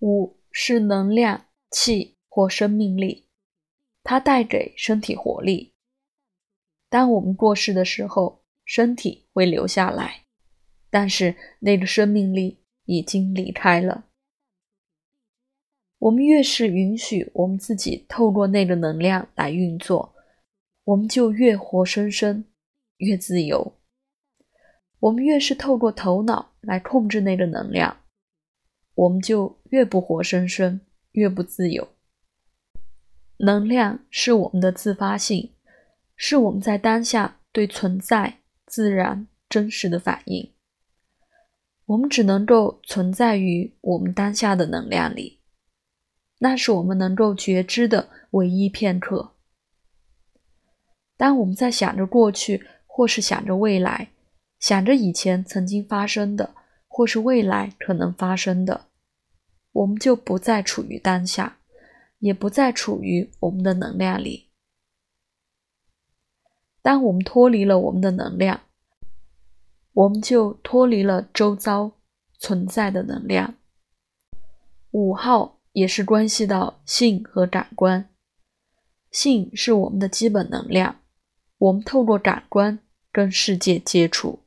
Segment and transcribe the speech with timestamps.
[0.00, 3.26] 五是能量、气或生命力，
[4.02, 5.74] 它带给身体活力。
[6.88, 10.24] 当我们过世的时候，身体会留下来，
[10.90, 14.06] 但是那个生命力已经离开了。
[15.98, 20.14] 我们越是允许我们自己透过那个能量来运作，
[20.84, 22.44] 我们就越活生生，
[22.98, 23.74] 越自由。
[25.00, 28.04] 我们越是透过头脑来控制那个能量，
[28.98, 30.80] 我们就越不活生生，
[31.12, 31.86] 越不自由。
[33.36, 35.52] 能量是我们的自发性，
[36.16, 40.52] 是我们在当下对存在、自然、真实的反应。
[41.86, 45.38] 我们只能够存在于我们当下的能量里。
[46.40, 49.34] 那是我们能够觉知的唯一片刻。
[51.16, 54.10] 当我们在想着过去，或是想着未来，
[54.58, 56.54] 想着以前曾经发生的，
[56.88, 58.87] 或是未来可能发生的，
[59.72, 61.58] 我们就不再处于当下，
[62.18, 64.48] 也不再处于我们的能量里。
[66.82, 68.60] 当我们脱离了我们的能量，
[69.92, 71.92] 我们就脱离了周遭
[72.38, 73.54] 存在的能量。
[74.90, 75.56] 五号。
[75.72, 78.08] 也是关系到性和感官。
[79.12, 81.02] 性是我们的基本能量，
[81.58, 82.80] 我们透过感官
[83.12, 84.40] 跟世界接触。